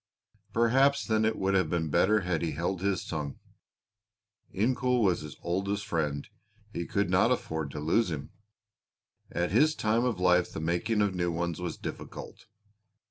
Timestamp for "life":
10.19-10.51